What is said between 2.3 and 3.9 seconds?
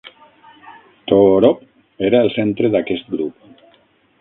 centre d'aquest grup.